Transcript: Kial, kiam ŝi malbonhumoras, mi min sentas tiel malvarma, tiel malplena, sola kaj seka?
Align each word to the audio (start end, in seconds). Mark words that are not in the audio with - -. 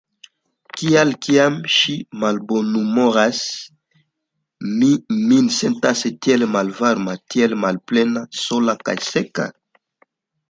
Kial, 0.81 1.09
kiam 1.25 1.57
ŝi 1.73 1.93
malbonhumoras, 2.21 3.41
mi 4.69 4.89
min 5.33 5.51
sentas 5.57 6.01
tiel 6.27 6.45
malvarma, 6.57 7.15
tiel 7.35 7.53
malplena, 7.65 8.25
sola 8.45 8.75
kaj 8.89 8.97
seka? 9.09 9.47